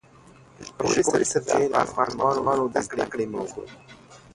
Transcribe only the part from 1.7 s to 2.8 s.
د افغان ماشومانو د